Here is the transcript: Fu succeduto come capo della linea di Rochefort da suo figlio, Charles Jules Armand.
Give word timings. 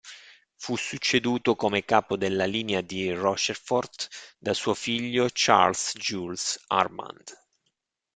Fu 0.55 0.77
succeduto 0.77 1.55
come 1.55 1.85
capo 1.85 2.17
della 2.17 2.45
linea 2.45 2.81
di 2.81 3.13
Rochefort 3.13 4.09
da 4.39 4.51
suo 4.55 4.73
figlio, 4.73 5.29
Charles 5.31 5.91
Jules 5.93 6.59
Armand. 6.65 7.37